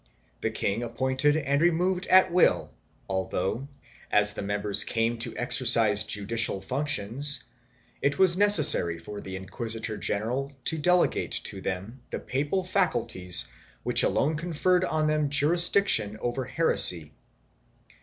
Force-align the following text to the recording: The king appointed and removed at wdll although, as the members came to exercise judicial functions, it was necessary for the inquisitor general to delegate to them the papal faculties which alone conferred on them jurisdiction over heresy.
The 0.41 0.49
king 0.49 0.81
appointed 0.81 1.37
and 1.37 1.61
removed 1.61 2.07
at 2.07 2.31
wdll 2.31 2.69
although, 3.07 3.67
as 4.11 4.33
the 4.33 4.41
members 4.41 4.83
came 4.83 5.19
to 5.19 5.37
exercise 5.37 6.05
judicial 6.05 6.59
functions, 6.59 7.43
it 8.01 8.17
was 8.17 8.35
necessary 8.35 8.97
for 8.97 9.21
the 9.21 9.35
inquisitor 9.35 9.97
general 9.97 10.53
to 10.65 10.79
delegate 10.79 11.33
to 11.43 11.61
them 11.61 12.01
the 12.09 12.17
papal 12.19 12.63
faculties 12.63 13.49
which 13.83 14.01
alone 14.01 14.37
conferred 14.37 14.83
on 14.85 15.05
them 15.05 15.29
jurisdiction 15.29 16.17
over 16.19 16.45
heresy. 16.45 17.11